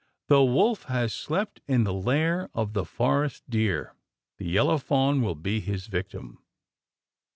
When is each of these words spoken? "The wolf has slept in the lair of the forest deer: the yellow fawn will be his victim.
"The 0.29 0.43
wolf 0.43 0.85
has 0.85 1.13
slept 1.13 1.61
in 1.67 1.83
the 1.83 1.93
lair 1.93 2.49
of 2.55 2.73
the 2.73 2.85
forest 2.85 3.43
deer: 3.47 3.93
the 4.39 4.49
yellow 4.49 4.79
fawn 4.79 5.21
will 5.21 5.35
be 5.35 5.59
his 5.59 5.85
victim. 5.85 6.39